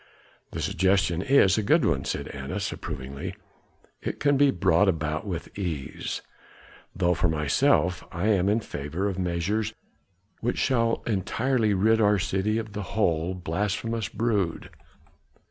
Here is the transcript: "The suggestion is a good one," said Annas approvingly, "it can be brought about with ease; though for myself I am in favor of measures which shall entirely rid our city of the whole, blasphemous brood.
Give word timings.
"The 0.49 0.63
suggestion 0.63 1.21
is 1.21 1.59
a 1.59 1.61
good 1.61 1.85
one," 1.85 2.05
said 2.05 2.27
Annas 2.29 2.71
approvingly, 2.71 3.35
"it 4.01 4.19
can 4.19 4.35
be 4.35 4.49
brought 4.49 4.89
about 4.89 5.27
with 5.27 5.55
ease; 5.55 6.23
though 6.95 7.13
for 7.13 7.29
myself 7.29 8.03
I 8.11 8.29
am 8.29 8.49
in 8.49 8.61
favor 8.61 9.07
of 9.07 9.19
measures 9.19 9.75
which 10.39 10.57
shall 10.57 11.03
entirely 11.05 11.75
rid 11.75 12.01
our 12.01 12.17
city 12.17 12.57
of 12.57 12.73
the 12.73 12.81
whole, 12.97 13.35
blasphemous 13.35 14.07
brood. 14.09 14.71